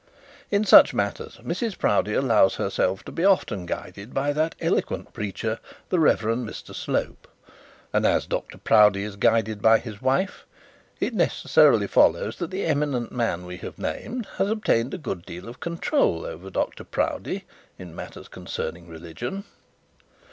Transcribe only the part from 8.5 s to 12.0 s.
Proudie is guided by his wife, it necessarily